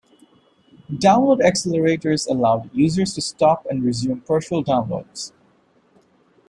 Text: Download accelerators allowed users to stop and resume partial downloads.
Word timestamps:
Download 0.91 1.41
accelerators 1.41 2.25
allowed 2.27 2.73
users 2.73 3.13
to 3.13 3.21
stop 3.21 3.67
and 3.69 3.83
resume 3.83 4.19
partial 4.21 4.63
downloads. 4.63 5.31